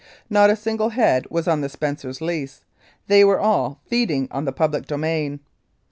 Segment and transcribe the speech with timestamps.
[0.31, 2.61] Not a single head was on the Spencers' lease
[3.05, 5.41] they were all feeding on the public domain.